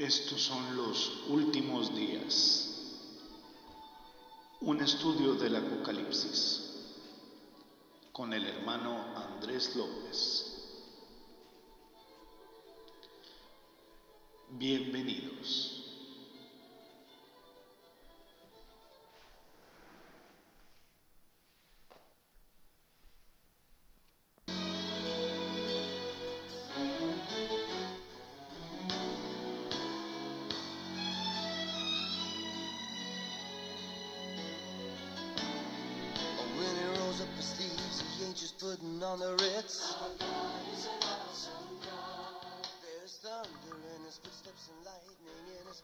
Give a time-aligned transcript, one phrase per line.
[0.00, 2.70] Estos son los últimos días.
[4.62, 6.62] Un estudio del Apocalipsis
[8.10, 10.54] con el hermano Andrés López.
[14.52, 15.79] Bienvenidos.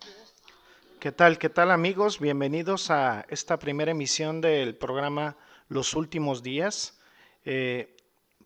[0.01, 0.41] Fist.
[0.99, 1.39] ¿Qué tal?
[1.39, 2.19] ¿Qué tal amigos?
[2.19, 5.37] Bienvenidos a esta primera emisión del programa
[5.69, 6.99] Los Últimos Días.
[7.45, 7.95] Eh,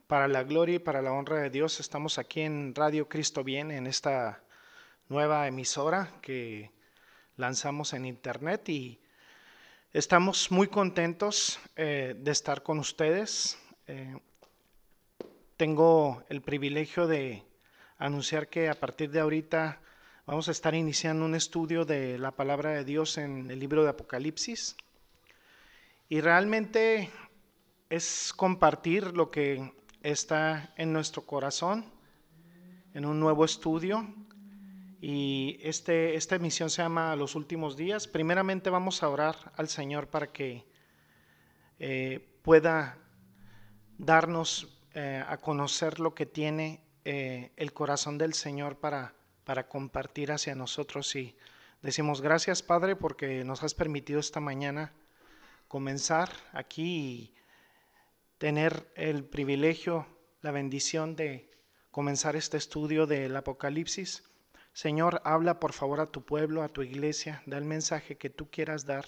[0.08, 3.70] para la gloria y para la honra de Dios estamos aquí en Radio Cristo Bien,
[3.70, 4.42] en esta
[5.08, 6.72] nueva emisora que
[7.36, 9.00] lanzamos en internet y
[9.92, 13.56] estamos muy contentos eh, de estar con ustedes.
[13.86, 14.16] Eh,
[15.60, 17.44] tengo el privilegio de
[17.98, 19.78] anunciar que a partir de ahorita
[20.26, 23.90] Vamos a estar iniciando un estudio de la palabra de Dios en el libro de
[23.90, 24.76] Apocalipsis.
[26.08, 27.10] Y realmente
[27.88, 29.72] es compartir lo que
[30.02, 31.84] está en nuestro corazón
[32.94, 34.06] en un nuevo estudio.
[35.00, 38.06] Y este, esta emisión se llama Los Últimos Días.
[38.06, 40.64] Primeramente vamos a orar al Señor para que
[41.80, 42.98] eh, pueda
[43.98, 49.14] darnos eh, a conocer lo que tiene eh, el corazón del Señor para
[49.50, 51.36] para compartir hacia nosotros y
[51.82, 54.92] decimos gracias Padre porque nos has permitido esta mañana
[55.66, 57.34] comenzar aquí y
[58.38, 60.06] tener el privilegio,
[60.40, 61.50] la bendición de
[61.90, 64.22] comenzar este estudio del Apocalipsis.
[64.72, 68.50] Señor, habla por favor a tu pueblo, a tu iglesia, da el mensaje que tú
[68.50, 69.04] quieras dar.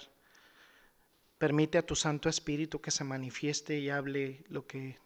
[1.39, 4.99] Permite a tu Santo Espíritu que se manifieste y hable lo que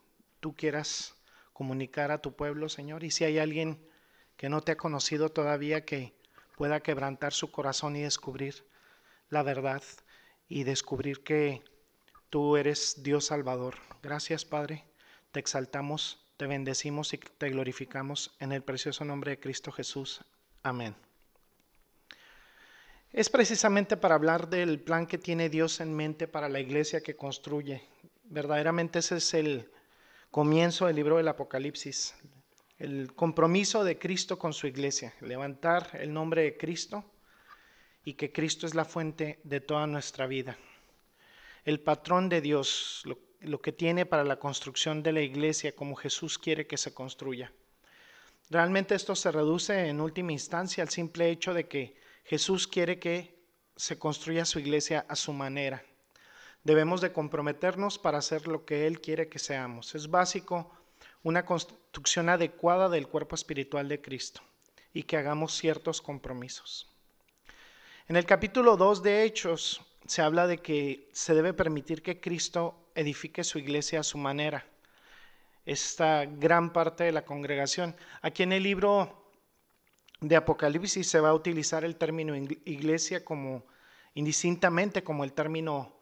[0.47, 1.17] tú quieras
[1.53, 3.03] comunicar a tu pueblo, Señor.
[3.03, 3.85] Y si hay alguien
[4.37, 6.15] que no te ha conocido todavía, que
[6.57, 8.65] pueda quebrantar su corazón y descubrir
[9.29, 9.83] la verdad
[10.49, 11.65] y descubrir que
[12.31, 13.75] tú eres Dios Salvador.
[14.05, 14.85] Gracias, Padre.
[15.33, 20.25] Te exaltamos, te bendecimos y te glorificamos en el precioso nombre de Cristo Jesús.
[20.63, 20.95] Amén.
[23.13, 27.17] Es precisamente para hablar del plan que tiene Dios en mente para la iglesia que
[27.17, 27.83] construye.
[28.23, 29.71] Verdaderamente ese es el
[30.31, 32.15] comienzo del libro del Apocalipsis,
[32.79, 37.05] el compromiso de Cristo con su iglesia, levantar el nombre de Cristo
[38.05, 40.59] y que Cristo es la fuente de toda nuestra vida.
[41.65, 45.97] El patrón de Dios, lo, lo, que tiene para la construcción de la iglesia como
[45.97, 47.53] Jesús quiere que se construya.
[48.51, 53.37] Realmente esto se reduce en última instancia al simple hecho de que Jesús quiere que
[53.75, 55.85] se construya su iglesia a su manera.
[56.67, 59.95] Debemos de comprometernos para hacer lo que Él quiere que seamos.
[59.95, 60.69] Es básico
[61.23, 64.41] una construcción adecuada del cuerpo espiritual de Cristo
[64.93, 66.93] y que hagamos ciertos compromisos.
[68.09, 72.91] En el capítulo 2 de Hechos se habla de que se debe permitir que Cristo
[72.97, 74.67] edifique su iglesia a su manera.
[75.67, 77.95] Esta gran parte de la congregación.
[78.23, 79.31] Aquí en el libro
[80.21, 83.65] de Apocalipsis se va a utilizar el término iglesia como
[84.15, 85.96] indistintamente como el término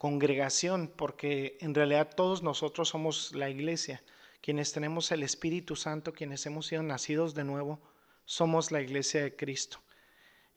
[0.00, 4.02] congregación, porque en realidad todos nosotros somos la iglesia
[4.40, 7.78] quienes tenemos el Espíritu Santo, quienes hemos sido nacidos de nuevo,
[8.24, 9.78] somos la iglesia de Cristo.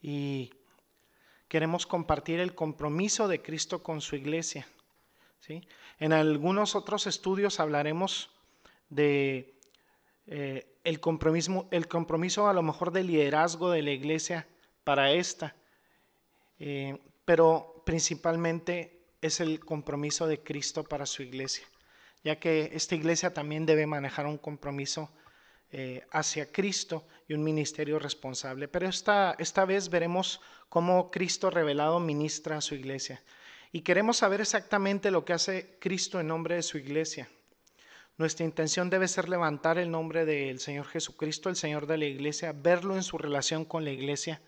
[0.01, 0.53] Y
[1.47, 4.65] queremos compartir el compromiso de Cristo con su iglesia.
[5.41, 5.67] ¿sí?
[5.99, 8.29] En algunos otros estudios hablaremos
[8.89, 9.53] de
[10.27, 14.47] eh, el, compromiso, el compromiso a lo mejor de liderazgo de la iglesia
[14.85, 15.55] para esta,
[16.59, 21.66] eh, pero principalmente es el compromiso de Cristo para su iglesia
[22.23, 25.09] ya que esta iglesia también debe manejar un compromiso
[25.71, 28.68] eh, hacia Cristo y un ministerio responsable.
[28.68, 30.39] Pero esta, esta vez veremos
[30.69, 33.21] cómo Cristo revelado ministra a su iglesia.
[33.71, 37.27] Y queremos saber exactamente lo que hace Cristo en nombre de su iglesia.
[38.18, 42.53] Nuestra intención debe ser levantar el nombre del Señor Jesucristo, el Señor de la iglesia,
[42.53, 44.39] verlo en su relación con la iglesia,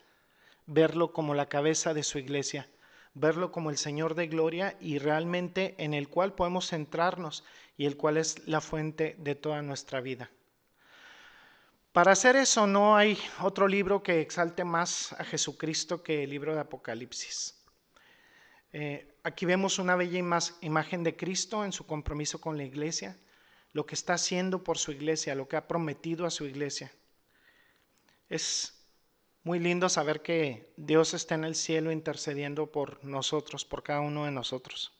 [0.68, 2.70] verlo como la cabeza de su iglesia
[3.16, 7.44] verlo como el Señor de gloria y realmente en el cual podemos centrarnos
[7.78, 10.30] y el cual es la fuente de toda nuestra vida.
[11.94, 16.54] Para hacer eso no hay otro libro que exalte más a Jesucristo que el libro
[16.54, 17.56] de Apocalipsis.
[18.74, 20.20] Eh, aquí vemos una bella
[20.60, 23.18] imagen de Cristo en su compromiso con la iglesia,
[23.72, 26.92] lo que está haciendo por su iglesia, lo que ha prometido a su iglesia.
[28.28, 28.75] Es
[29.46, 34.26] muy lindo saber que Dios está en el cielo intercediendo por nosotros, por cada uno
[34.26, 34.92] de nosotros.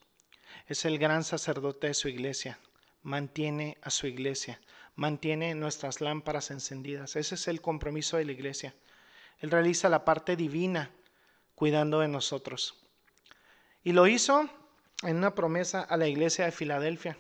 [0.68, 2.60] Es el gran sacerdote de su iglesia,
[3.02, 4.62] mantiene a su iglesia,
[4.94, 7.16] mantiene nuestras lámparas encendidas.
[7.16, 8.76] Ese es el compromiso de la iglesia.
[9.40, 10.92] Él realiza la parte divina
[11.56, 12.86] cuidando de nosotros.
[13.84, 14.48] Y lo hizo
[15.02, 17.18] en una promesa a la iglesia de Filadelfia.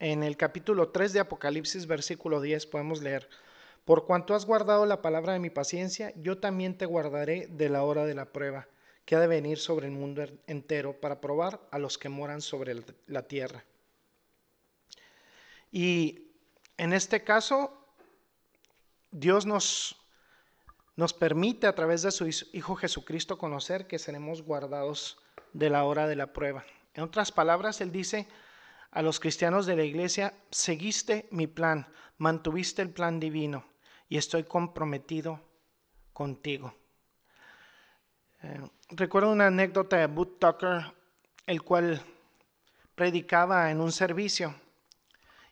[0.00, 3.28] En el capítulo 3 de Apocalipsis, versículo 10, podemos leer,
[3.84, 7.82] Por cuanto has guardado la palabra de mi paciencia, yo también te guardaré de la
[7.82, 8.66] hora de la prueba,
[9.04, 12.82] que ha de venir sobre el mundo entero para probar a los que moran sobre
[13.06, 13.62] la tierra.
[15.70, 16.30] Y
[16.78, 17.78] en este caso,
[19.10, 19.96] Dios nos,
[20.96, 25.18] nos permite a través de su Hijo Jesucristo conocer que seremos guardados
[25.52, 26.64] de la hora de la prueba.
[26.94, 28.26] En otras palabras, Él dice
[28.92, 33.73] a los cristianos de la iglesia, seguiste mi plan, mantuviste el plan divino
[34.14, 35.40] y estoy comprometido
[36.12, 36.72] contigo.
[38.44, 40.94] Eh, recuerdo una anécdota de Boot Tucker,
[41.48, 42.00] el cual
[42.94, 44.54] predicaba en un servicio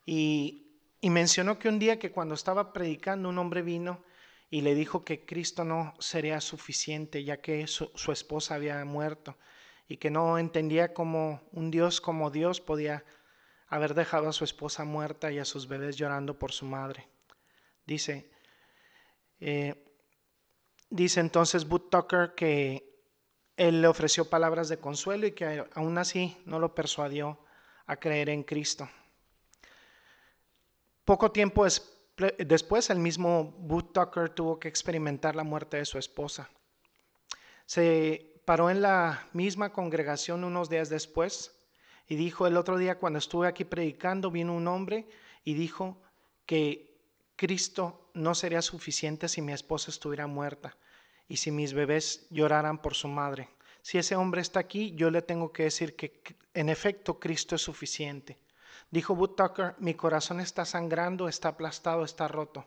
[0.06, 4.04] y, y mencionó que un día que cuando estaba predicando un hombre vino
[4.48, 9.36] y le dijo que Cristo no sería suficiente ya que su, su esposa había muerto
[9.88, 13.04] y que no entendía cómo un Dios como Dios podía
[13.66, 17.08] haber dejado a su esposa muerta y a sus bebés llorando por su madre.
[17.84, 18.30] Dice,
[19.44, 19.74] eh,
[20.88, 22.92] dice entonces Boot Tucker que
[23.56, 27.40] él le ofreció palabras de consuelo y que aún así no lo persuadió
[27.86, 28.88] a creer en Cristo.
[31.04, 31.66] Poco tiempo
[32.38, 36.48] después, el mismo Boot Tucker tuvo que experimentar la muerte de su esposa.
[37.66, 41.52] Se paró en la misma congregación unos días después
[42.06, 45.08] y dijo, el otro día cuando estuve aquí predicando, vino un hombre
[45.42, 46.00] y dijo
[46.46, 46.91] que
[47.42, 50.76] Cristo no sería suficiente si mi esposa estuviera muerta
[51.26, 53.48] y si mis bebés lloraran por su madre.
[53.82, 56.22] Si ese hombre está aquí, yo le tengo que decir que
[56.54, 58.38] en efecto Cristo es suficiente.
[58.92, 62.64] Dijo Boot Tucker, mi corazón está sangrando, está aplastado, está roto,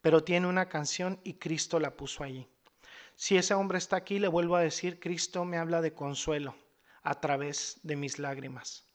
[0.00, 2.48] pero tiene una canción y Cristo la puso allí.
[3.14, 6.54] Si ese hombre está aquí, le vuelvo a decir, Cristo me habla de consuelo
[7.02, 8.87] a través de mis lágrimas.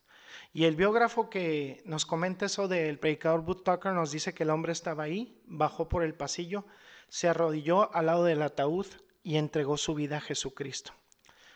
[0.54, 4.50] Y el biógrafo que nos comenta eso del predicador Boot Tucker nos dice que el
[4.50, 6.66] hombre estaba ahí, bajó por el pasillo,
[7.10, 8.88] se arrodilló al lado del ataúd
[9.24, 10.94] y entregó su vida a Jesucristo.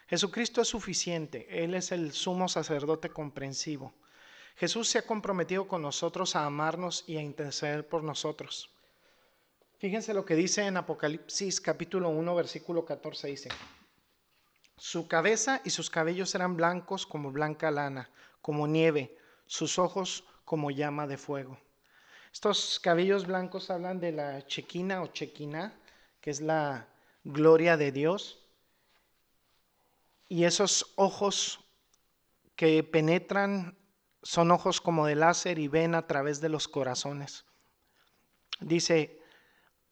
[0.08, 3.94] Jesucristo es suficiente, Él es el sumo sacerdote comprensivo.
[4.56, 8.72] Jesús se ha comprometido con nosotros a amarnos y a interceder por nosotros.
[9.78, 13.50] Fíjense lo que dice en Apocalipsis capítulo 1 versículo 14 dice,
[14.78, 18.10] su cabeza y sus cabellos eran blancos como blanca lana,
[18.42, 21.58] como nieve, sus ojos como llama de fuego.
[22.32, 25.74] Estos cabellos blancos hablan de la chequina o chequina,
[26.22, 26.88] que es la
[27.24, 28.40] gloria de Dios.
[30.30, 31.60] Y esos ojos
[32.56, 33.78] que penetran
[34.22, 37.46] son ojos como de láser y ven a través de los corazones.
[38.60, 39.17] Dice,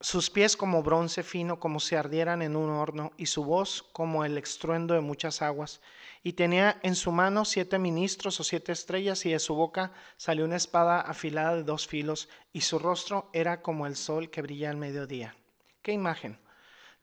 [0.06, 4.24] sus pies como bronce fino, como si ardieran en un horno, y su voz como
[4.24, 5.82] el estruendo de muchas aguas.
[6.22, 10.46] Y tenía en su mano siete ministros o siete estrellas, y de su boca salió
[10.46, 14.70] una espada afilada de dos filos, y su rostro era como el sol que brilla
[14.70, 15.36] al mediodía.
[15.82, 16.38] ¿Qué imagen?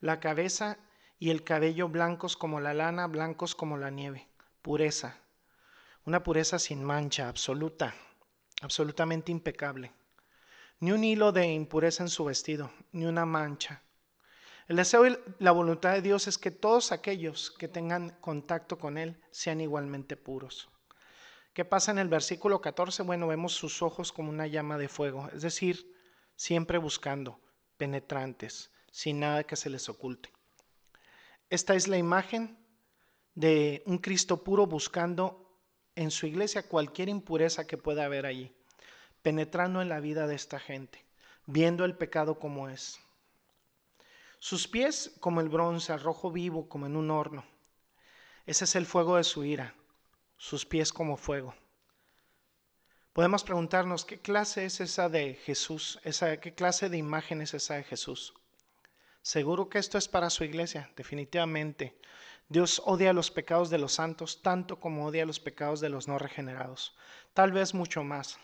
[0.00, 0.78] La cabeza
[1.18, 4.28] y el cabello blancos como la lana, blancos como la nieve.
[4.62, 5.18] Pureza,
[6.04, 7.96] una pureza sin mancha, absoluta,
[8.60, 9.90] absolutamente impecable.
[10.82, 13.84] Ni un hilo de impureza en su vestido, ni una mancha.
[14.66, 18.98] El deseo y la voluntad de Dios es que todos aquellos que tengan contacto con
[18.98, 20.68] Él sean igualmente puros.
[21.54, 23.04] ¿Qué pasa en el versículo 14?
[23.04, 25.94] Bueno, vemos sus ojos como una llama de fuego, es decir,
[26.34, 27.38] siempre buscando,
[27.76, 30.32] penetrantes, sin nada que se les oculte.
[31.48, 32.58] Esta es la imagen
[33.36, 35.60] de un Cristo puro buscando
[35.94, 38.52] en su iglesia cualquier impureza que pueda haber allí,
[39.22, 41.04] penetrando en la vida de esta gente,
[41.46, 43.00] viendo el pecado como es.
[44.38, 47.44] Sus pies como el bronce, rojo vivo como en un horno.
[48.44, 49.74] Ese es el fuego de su ira,
[50.36, 51.54] sus pies como fuego.
[53.12, 57.74] Podemos preguntarnos qué clase es esa de Jesús, esa, qué clase de imagen es esa
[57.74, 58.34] de Jesús.
[59.20, 61.96] Seguro que esto es para su iglesia, definitivamente.
[62.48, 66.18] Dios odia los pecados de los santos tanto como odia los pecados de los no
[66.18, 66.96] regenerados,
[67.32, 68.38] tal vez mucho más.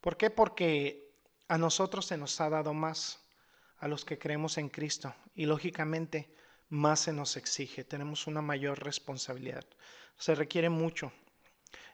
[0.00, 0.30] ¿Por qué?
[0.30, 1.10] Porque
[1.48, 3.20] a nosotros se nos ha dado más,
[3.78, 6.34] a los que creemos en Cristo, y lógicamente
[6.68, 9.64] más se nos exige, tenemos una mayor responsabilidad,
[10.16, 11.12] se requiere mucho.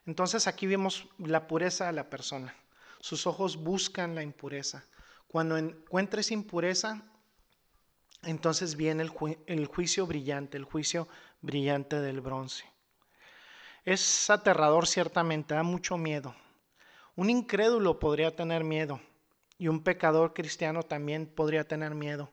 [0.05, 2.55] Entonces aquí vemos la pureza de la persona,
[3.01, 4.85] sus ojos buscan la impureza.
[5.29, 7.03] Cuando encuentres impureza,
[8.23, 9.13] entonces viene el,
[9.47, 11.09] el juicio brillante, el juicio
[11.41, 12.65] brillante del bronce.
[13.85, 16.35] Es aterrador ciertamente, da mucho miedo.
[17.17, 19.01] Un incrédulo podría tener miedo
[19.57, 22.31] y un pecador cristiano también podría tener miedo.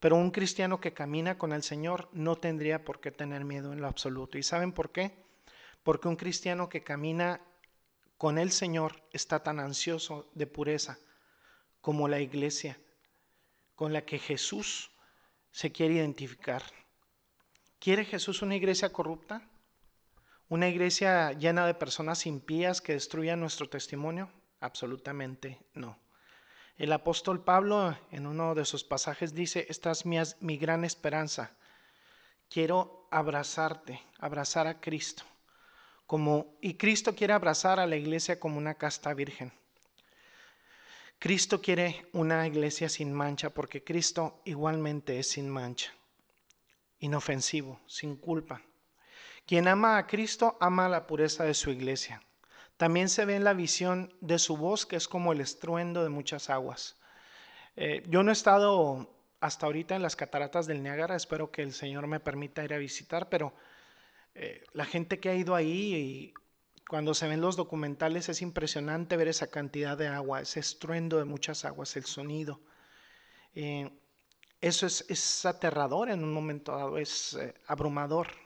[0.00, 3.82] Pero un cristiano que camina con el Señor no tendría por qué tener miedo en
[3.82, 4.38] lo absoluto.
[4.38, 5.12] ¿Y saben por qué?
[5.82, 7.42] Porque un cristiano que camina
[8.16, 10.98] con el Señor está tan ansioso de pureza
[11.82, 12.78] como la iglesia
[13.74, 14.90] con la que Jesús
[15.50, 16.62] se quiere identificar.
[17.78, 19.46] ¿Quiere Jesús una iglesia corrupta?
[20.48, 24.30] ¿Una iglesia llena de personas impías que destruyan nuestro testimonio?
[24.60, 25.98] Absolutamente no.
[26.76, 31.56] El apóstol Pablo en uno de sus pasajes dice, esta es mi, mi gran esperanza.
[32.50, 35.22] Quiero abrazarte, abrazar a Cristo.
[36.06, 39.52] Como, y Cristo quiere abrazar a la iglesia como una casta virgen.
[41.18, 45.90] Cristo quiere una iglesia sin mancha porque Cristo igualmente es sin mancha,
[46.98, 48.60] inofensivo, sin culpa.
[49.46, 52.22] Quien ama a Cristo ama la pureza de su iglesia.
[52.76, 56.08] También se ve en la visión de su voz que es como el estruendo de
[56.08, 56.96] muchas aguas.
[57.76, 59.10] Eh, yo no he estado
[59.40, 62.78] hasta ahorita en las cataratas del Niágara, espero que el Señor me permita ir a
[62.78, 63.54] visitar, pero
[64.34, 66.34] eh, la gente que ha ido ahí y
[66.88, 71.24] cuando se ven los documentales es impresionante ver esa cantidad de agua, ese estruendo de
[71.24, 72.60] muchas aguas, el sonido.
[73.54, 73.90] Eh,
[74.60, 78.43] eso es, es, aterrador en un momento dado, es abrumador.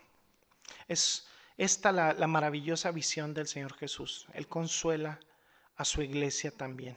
[0.87, 4.27] Es esta la, la maravillosa visión del Señor Jesús.
[4.33, 5.21] Él consuela
[5.77, 6.97] a su iglesia también.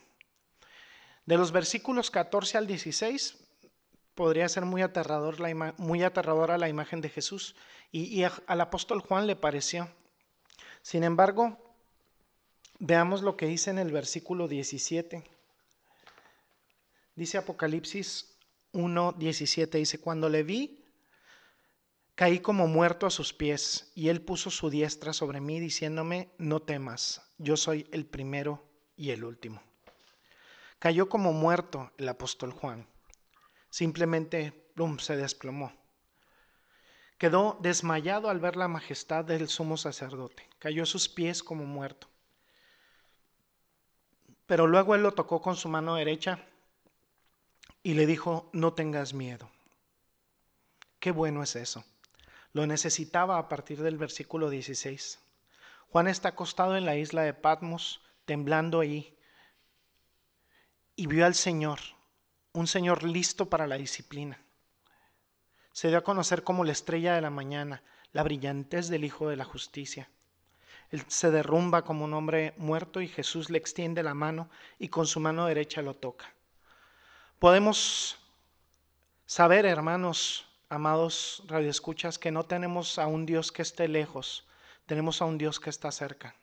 [1.25, 3.37] De los versículos 14 al 16
[4.15, 7.55] podría ser muy, aterrador la muy aterradora la imagen de Jesús
[7.91, 9.89] y, al apóstol Juan le pareció.
[10.81, 11.57] Sin embargo,
[12.79, 15.23] veamos lo que dice en el versículo 17.
[17.15, 18.37] Dice Apocalipsis
[18.73, 20.80] 1, 17, dice, cuando le vi,
[22.21, 26.61] caí como muerto a sus pies, y él puso su diestra sobre mí, diciéndome, no
[26.61, 28.63] temas, yo soy el primero
[28.95, 29.59] y el último.
[30.77, 32.85] Cayó como muerto el apóstol Juan.
[33.71, 35.73] Simplemente, plum, se desplomó.
[37.17, 40.47] Quedó desmayado al ver la majestad del sumo sacerdote.
[40.59, 42.07] Cayó a sus pies como muerto.
[44.45, 46.45] Pero luego él lo tocó con su mano derecha
[47.81, 49.49] y le dijo, no tengas miedo.
[50.99, 51.83] Qué bueno es eso.
[52.53, 55.19] Lo necesitaba a partir del versículo 16.
[55.89, 59.17] Juan está acostado en la isla de Patmos, temblando ahí,
[60.95, 61.79] y vio al Señor,
[62.53, 64.39] un Señor listo para la disciplina.
[65.71, 69.37] Se dio a conocer como la estrella de la mañana, la brillantez del Hijo de
[69.37, 70.09] la Justicia.
[70.91, 75.07] Él se derrumba como un hombre muerto y Jesús le extiende la mano y con
[75.07, 76.33] su mano derecha lo toca.
[77.39, 78.19] Podemos
[79.25, 84.47] saber, hermanos, amados radioescuchas, que no tenemos a un Dios que esté lejos,
[84.85, 86.33] tenemos a un Dios que está cerca.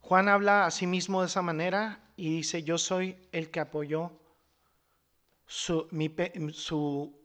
[0.00, 4.12] Juan habla a sí mismo de esa manera y dice, yo soy el que apoyó
[5.46, 5.88] su,
[6.52, 7.20] su,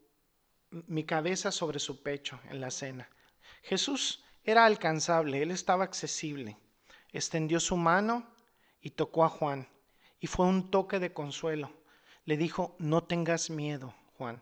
[0.72, 3.08] mi cabeza sobre su pecho en la cena.
[3.62, 6.58] Jesús era alcanzable, él estaba accesible.
[7.14, 8.26] Extendió su mano
[8.82, 9.68] y tocó a Juan.
[10.20, 11.72] Y fue un toque de consuelo.
[12.26, 14.42] Le dijo, no tengas miedo, Juan.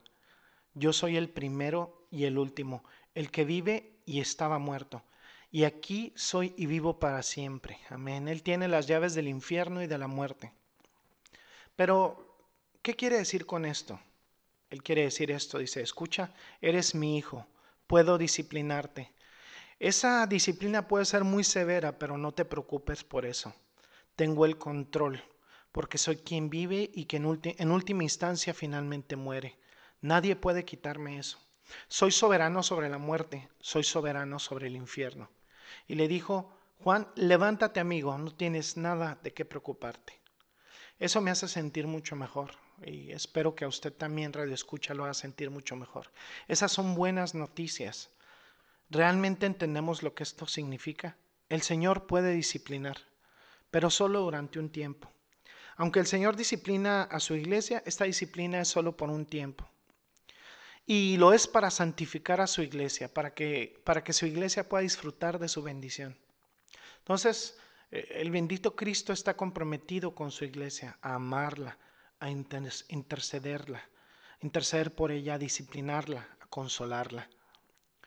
[0.75, 5.03] Yo soy el primero y el último, el que vive y estaba muerto.
[5.49, 7.79] Y aquí soy y vivo para siempre.
[7.89, 8.27] Amén.
[8.27, 10.51] Él tiene las llaves del infierno y de la muerte.
[11.77, 12.37] Pero,
[12.81, 13.99] ¿qué quiere decir con esto?
[14.69, 17.47] Él quiere decir esto, dice, escucha, eres mi hijo,
[17.87, 19.13] puedo disciplinarte.
[19.79, 23.53] Esa disciplina puede ser muy severa, pero no te preocupes por eso.
[24.17, 25.23] Tengo el control,
[25.71, 29.57] porque soy quien vive y que en, en última instancia finalmente muere.
[30.05, 31.39] Nadie puede quitarme eso.
[31.87, 35.31] Soy soberano sobre la muerte, soy soberano sobre el infierno.
[35.87, 40.13] Y le dijo, Juan, levántate amigo, no tienes nada de qué preocuparte.
[40.99, 42.51] Eso me hace sentir mucho mejor
[42.85, 46.11] y espero que a usted también radio escucha lo haga sentir mucho mejor.
[46.47, 48.11] Esas son buenas noticias.
[48.91, 51.17] ¿Realmente entendemos lo que esto significa?
[51.49, 52.97] El Señor puede disciplinar,
[53.71, 55.11] pero solo durante un tiempo.
[55.77, 59.67] Aunque el Señor disciplina a su iglesia, esta disciplina es solo por un tiempo.
[60.85, 64.83] Y lo es para santificar a su iglesia, para que, para que su iglesia pueda
[64.83, 66.17] disfrutar de su bendición.
[66.99, 67.57] Entonces,
[67.91, 71.77] el bendito Cristo está comprometido con su iglesia, a amarla,
[72.19, 73.81] a intercederla,
[74.41, 77.29] interceder por ella, a disciplinarla, a consolarla.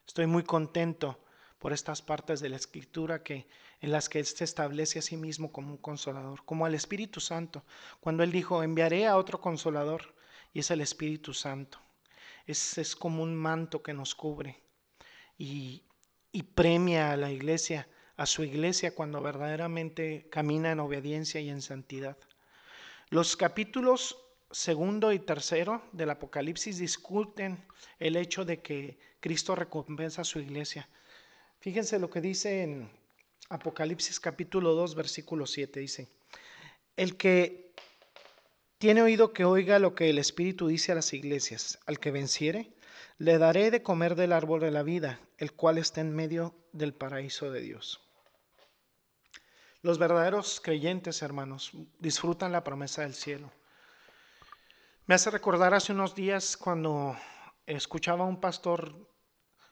[0.07, 1.21] Estoy muy contento
[1.59, 3.49] por estas partes de la escritura que
[3.81, 7.21] en las que él se establece a sí mismo como un consolador, como al Espíritu
[7.21, 7.65] Santo,
[8.01, 10.15] cuando él dijo, enviaré a otro consolador,
[10.53, 11.79] y es el Espíritu Santo.
[12.49, 14.61] Es, es como un manto que nos cubre
[15.37, 15.85] y,
[16.33, 17.87] y premia a la iglesia,
[18.17, 22.17] a su iglesia cuando verdaderamente camina en obediencia y en santidad.
[23.11, 24.19] Los capítulos
[24.51, 27.63] segundo y tercero del Apocalipsis discuten
[27.99, 30.89] el hecho de que Cristo recompensa a su iglesia.
[31.61, 32.91] Fíjense lo que dice en
[33.51, 35.81] Apocalipsis capítulo 2, versículo 7.
[35.81, 36.09] Dice,
[36.97, 37.68] el que
[38.79, 42.73] tiene oído que oiga lo que el Espíritu dice a las iglesias, al que venciere,
[43.19, 46.95] le daré de comer del árbol de la vida, el cual está en medio del
[46.95, 48.01] paraíso de Dios.
[49.83, 53.53] Los verdaderos creyentes, hermanos, disfrutan la promesa del cielo.
[55.07, 57.17] Me hace recordar hace unos días cuando
[57.67, 59.09] escuchaba a un pastor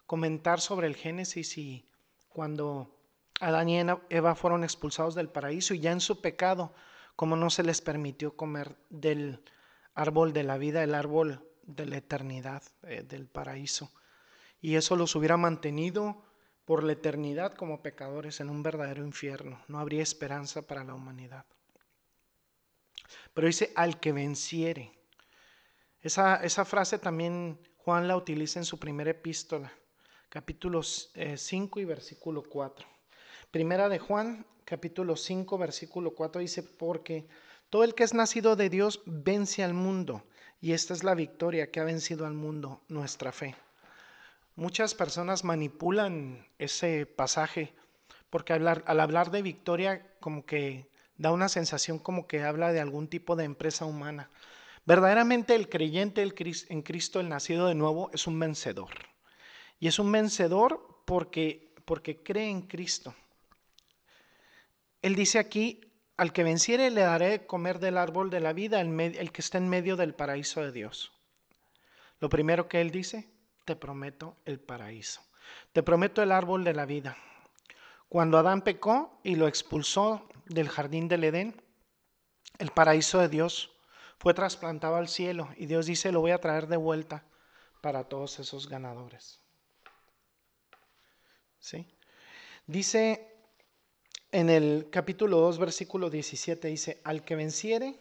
[0.06, 1.88] comentar sobre el Génesis y
[2.28, 2.96] cuando
[3.40, 6.74] Adán y Eva fueron expulsados del paraíso y ya en su pecado,
[7.16, 9.42] como no se les permitió comer del
[9.94, 13.90] árbol de la vida, el árbol de la eternidad, eh, del paraíso.
[14.60, 16.22] Y eso los hubiera mantenido
[16.66, 19.62] por la eternidad como pecadores en un verdadero infierno.
[19.68, 21.46] No habría esperanza para la humanidad.
[23.32, 24.92] Pero dice, al que venciere.
[26.02, 29.72] Esa, esa frase también Juan la utiliza en su primera epístola,
[30.28, 32.95] capítulo 5 eh, y versículo 4.
[33.50, 37.26] Primera de Juan, capítulo 5, versículo 4 dice, porque
[37.70, 40.24] todo el que es nacido de Dios vence al mundo,
[40.60, 43.54] y esta es la victoria que ha vencido al mundo, nuestra fe.
[44.56, 47.74] Muchas personas manipulan ese pasaje
[48.30, 53.08] porque al hablar de victoria como que da una sensación como que habla de algún
[53.08, 54.30] tipo de empresa humana.
[54.84, 58.90] Verdaderamente el creyente en Cristo, el nacido de nuevo, es un vencedor.
[59.78, 63.14] Y es un vencedor porque, porque cree en Cristo.
[65.06, 65.80] Él dice aquí,
[66.16, 69.68] al que venciere le daré comer del árbol de la vida, el, que está en
[69.68, 71.12] medio del paraíso de Dios.
[72.18, 73.30] Lo primero que él dice,
[73.64, 75.20] te prometo el paraíso.
[75.72, 77.16] Te prometo el árbol de la vida.
[78.08, 81.62] Cuando Adán pecó y lo expulsó del jardín del Edén,
[82.58, 83.70] el paraíso de Dios,
[84.18, 87.24] fue trasplantado al cielo y Dios dice, lo voy a traer de vuelta
[87.80, 89.40] para todos esos ganadores.
[91.60, 91.86] ¿Sí?
[92.66, 93.35] Dice
[94.32, 97.98] en el capítulo 2, versículo 17, dice, al que venciere,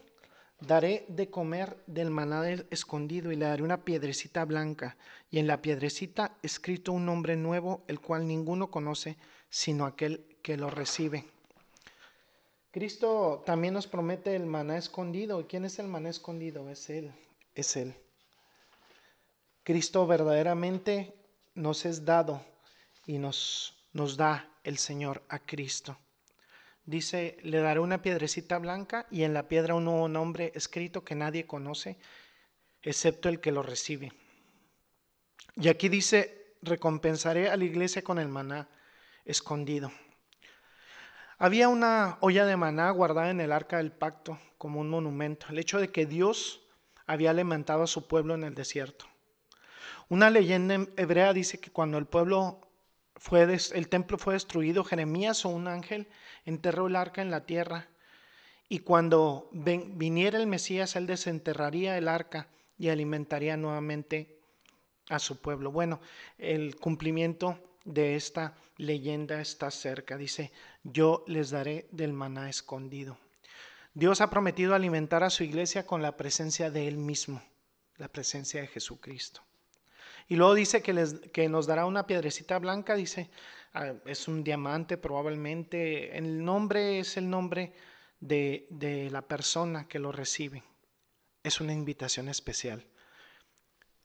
[0.60, 4.96] daré de comer del maná escondido y le daré una piedrecita blanca
[5.30, 9.16] y en la piedrecita escrito un nombre nuevo, el cual ninguno conoce
[9.48, 11.24] sino aquel que lo recibe.
[12.70, 15.40] Cristo también nos promete el maná escondido.
[15.40, 16.68] ¿Y quién es el maná escondido?
[16.68, 17.10] Es Él,
[17.54, 17.94] es Él.
[19.62, 21.14] Cristo verdaderamente
[21.54, 22.42] nos es dado
[23.06, 25.96] y nos, nos da el Señor a Cristo.
[26.86, 31.16] Dice, le daré una piedrecita blanca y en la piedra un nuevo nombre escrito que
[31.16, 31.98] nadie conoce,
[32.80, 34.12] excepto el que lo recibe.
[35.56, 38.68] Y aquí dice, recompensaré a la iglesia con el maná
[39.24, 39.90] escondido.
[41.38, 45.58] Había una olla de maná guardada en el arca del pacto como un monumento, el
[45.58, 46.62] hecho de que Dios
[47.04, 49.06] había alimentado a su pueblo en el desierto.
[50.08, 52.60] Una leyenda hebrea dice que cuando el pueblo
[53.16, 56.08] fue el templo fue destruido, Jeremías o un ángel
[56.46, 57.88] enterró el arca en la tierra
[58.68, 64.38] y cuando viniera el Mesías él desenterraría el arca y alimentaría nuevamente
[65.08, 65.70] a su pueblo.
[65.70, 66.00] Bueno,
[66.38, 70.16] el cumplimiento de esta leyenda está cerca.
[70.16, 73.18] Dice, yo les daré del maná escondido.
[73.94, 77.42] Dios ha prometido alimentar a su iglesia con la presencia de Él mismo,
[77.96, 79.42] la presencia de Jesucristo.
[80.28, 83.30] Y luego dice que, les, que nos dará una piedrecita blanca, dice,
[84.04, 87.72] es un diamante probablemente, el nombre es el nombre
[88.20, 90.62] de, de la persona que lo recibe.
[91.42, 92.86] Es una invitación especial.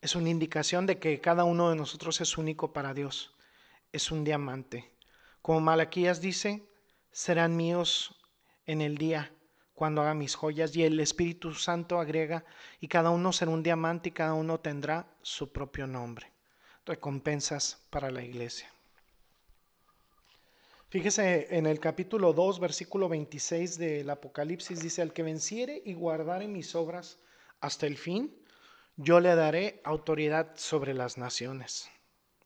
[0.02, 3.36] Es una indicación de que cada uno de nosotros es único para Dios
[3.92, 4.90] es un diamante.
[5.42, 6.64] Como Malaquías dice,
[7.12, 8.16] serán míos
[8.66, 9.34] en el día
[9.74, 10.76] cuando haga mis joyas.
[10.76, 12.46] Y el Espíritu Santo agrega,
[12.80, 16.32] y cada uno será un diamante y cada uno tendrá su propio nombre.
[16.86, 18.70] Recompensas para la iglesia.
[20.92, 26.50] Fíjese en el capítulo 2, versículo 26 del Apocalipsis, dice, el que venciere y guardare
[26.50, 27.18] mis obras
[27.62, 28.36] hasta el fin,
[28.98, 31.90] yo le daré autoridad sobre las naciones,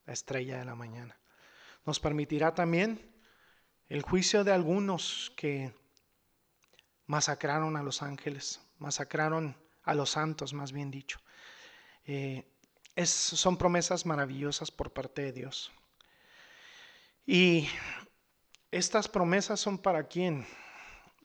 [0.05, 1.17] la estrella de la mañana.
[1.87, 3.11] Nos permitirá también
[3.89, 5.73] el juicio de algunos que
[7.07, 11.19] masacraron a los ángeles, masacraron a los santos, más bien dicho.
[12.05, 12.45] Eh,
[13.05, 15.71] son promesas maravillosas por parte de Dios.
[17.25, 17.67] Y
[18.75, 20.45] estas promesas son para quién?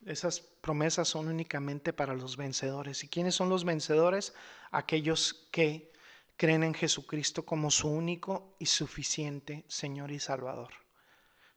[0.07, 3.03] Esas promesas son únicamente para los vencedores.
[3.03, 4.35] ¿Y quiénes son los vencedores?
[4.71, 5.91] Aquellos que
[6.37, 10.73] creen en Jesucristo como su único y suficiente Señor y Salvador,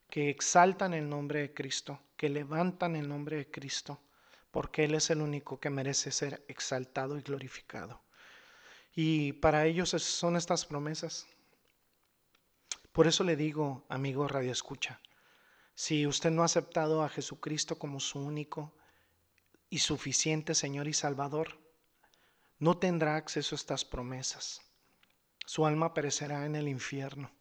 [0.10, 4.01] que exaltan el nombre de Cristo, que levantan el nombre de Cristo,
[4.49, 8.01] porque Él es el único que merece ser exaltado y glorificado.
[8.95, 11.27] Y para ellos son estas promesas.
[12.91, 14.99] Por eso le digo, amigo Radio Escucha,
[15.76, 18.74] si usted no ha aceptado a Jesucristo como su único
[19.70, 21.60] y suficiente Señor y Salvador,
[22.60, 24.62] no tendrá acceso a estas promesas.
[25.46, 27.32] Su alma perecerá en el infierno.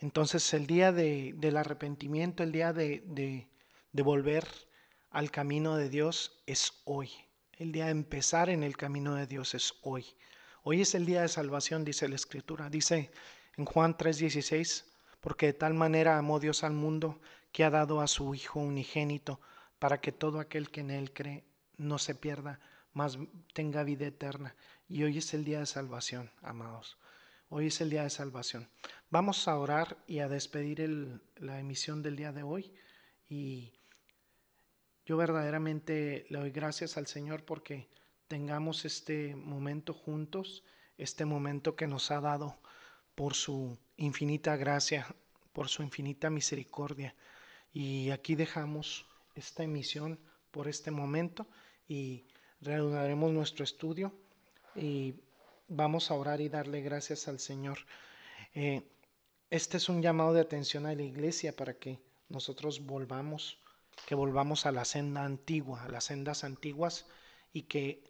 [0.00, 3.02] Entonces el día del arrepentimiento, el día de,
[3.92, 4.46] de volver
[5.10, 7.10] al camino de Dios es hoy.
[7.52, 10.04] El día de empezar en el camino de Dios es hoy.
[10.62, 12.68] Hoy es el día de salvación, dice la Escritura.
[12.68, 13.10] Dice
[13.56, 14.84] en Juan 3:16,
[15.26, 19.40] porque de tal manera amó Dios al mundo que ha dado a su Hijo unigénito,
[19.80, 21.42] para que todo aquel que en Él cree
[21.78, 22.60] no se pierda,
[22.92, 23.18] mas
[23.52, 24.54] tenga vida eterna.
[24.88, 26.96] Y hoy es el día de salvación, amados.
[27.48, 28.68] Hoy es el día de salvación.
[29.10, 32.72] Vamos a orar y a despedir la emisión del día de hoy.
[33.28, 33.72] Y
[35.06, 37.88] yo verdaderamente le doy gracias al Señor porque
[38.28, 40.62] tengamos este momento juntos,
[40.98, 42.60] este momento que nos ha dado
[43.16, 45.06] por su infinita gracia,
[45.52, 47.14] por su infinita misericordia.
[47.72, 50.18] Y aquí dejamos esta emisión
[50.50, 51.46] por este momento
[51.88, 52.24] y
[52.60, 54.12] reanudaremos nuestro estudio
[54.74, 55.14] y
[55.68, 57.78] vamos a orar y darle gracias al Señor.
[58.54, 58.82] Eh,
[59.50, 63.58] este es un llamado de atención a la iglesia para que nosotros volvamos,
[64.06, 67.06] que volvamos a la senda antigua, a las sendas antiguas
[67.52, 68.02] y que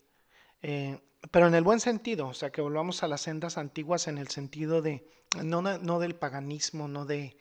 [0.62, 0.98] eh,
[1.30, 4.28] pero en el buen sentido, o sea, que volvamos a las sendas antiguas en el
[4.28, 5.08] sentido de,
[5.42, 7.36] no, del paganismo, no de,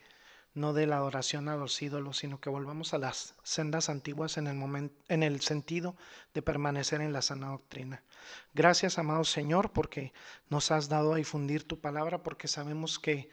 [0.54, 4.46] no de la adoración a los ídolos, sino que volvamos a las sendas antiguas en
[4.46, 5.96] el, momento, en el sentido
[6.34, 8.02] de permanecer en la sana doctrina.
[8.54, 10.12] Gracias, amado Señor, porque
[10.48, 13.28] nos has dado a difundir tu palabra, porque sabemos que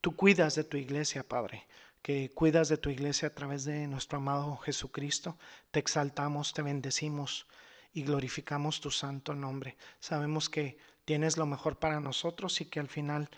[0.00, 1.66] tú cuidas de tu iglesia, Padre
[2.02, 5.36] que cuidas de tu iglesia a través de nuestro amado Jesucristo.
[5.72, 7.46] Te exaltamos, te bendecimos
[7.92, 9.76] y glorificamos tu santo nombre.
[10.00, 13.30] Sabemos que tienes lo mejor para nosotros y que al final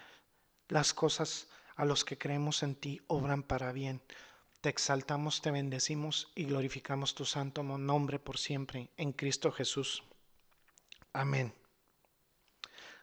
[0.68, 4.02] las cosas a los que creemos en ti obran para bien.
[4.60, 10.02] Te exaltamos, te bendecimos y glorificamos tu santo nombre por siempre en Cristo Jesús.
[11.12, 11.54] Amén.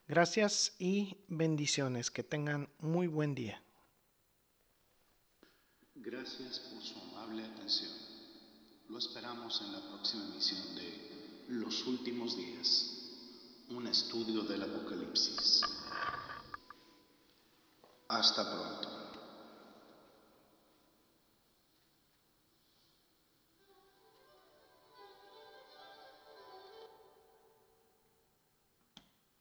[0.07, 2.11] Gracias y bendiciones.
[2.11, 3.61] Que tengan muy buen día.
[5.95, 7.91] Gracias por su amable atención.
[8.87, 11.16] Lo esperamos en la próxima emisión de
[11.47, 12.93] los últimos días,
[13.69, 15.61] un estudio del Apocalipsis.
[18.09, 19.06] Hasta pronto.